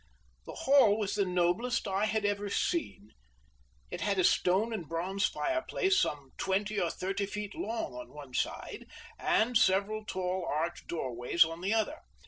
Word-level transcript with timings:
The 0.47 0.55
hall 0.65 0.97
was 0.97 1.13
the 1.13 1.25
noblest 1.27 1.87
I 1.87 2.05
had 2.05 2.25
ever 2.25 2.49
seen; 2.49 3.11
it 3.91 4.01
had 4.01 4.17
a 4.17 4.23
stone 4.23 4.73
and 4.73 4.89
bronze 4.89 5.25
fireplace 5.27 5.99
some 5.99 6.31
twenty 6.39 6.81
or 6.81 6.89
thirty 6.89 7.27
feet 7.27 7.53
long 7.53 7.93
on 7.93 8.11
one 8.11 8.33
side, 8.33 8.87
and 9.19 9.55
several 9.55 10.03
tall 10.03 10.43
arched 10.51 10.87
doorways 10.87 11.45
on 11.45 11.61
the 11.61 11.75
other. 11.75 11.99